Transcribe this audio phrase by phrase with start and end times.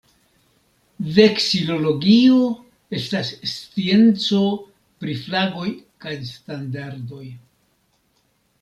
[1.17, 2.39] Veksilologio
[3.01, 4.41] estas scienco
[5.05, 5.69] pri flagoj
[6.07, 7.25] kaj standardoj.